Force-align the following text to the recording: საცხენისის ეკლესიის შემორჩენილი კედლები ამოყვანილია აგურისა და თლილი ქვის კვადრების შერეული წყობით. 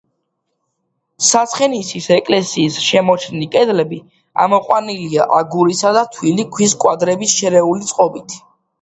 საცხენისის 1.27 2.07
ეკლესიის 2.15 2.79
შემორჩენილი 2.87 3.49
კედლები 3.57 4.01
ამოყვანილია 4.49 5.31
აგურისა 5.43 5.97
და 6.01 6.05
თლილი 6.19 6.51
ქვის 6.59 6.79
კვადრების 6.87 7.41
შერეული 7.41 7.93
წყობით. 7.97 8.41